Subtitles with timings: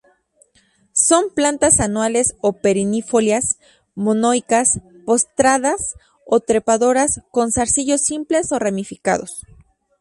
[0.93, 3.59] Son plantas anuales o perennifolias,
[3.93, 5.93] monoicas, postradas
[6.25, 9.43] o trepadoras, con zarcillos simples o ramificados.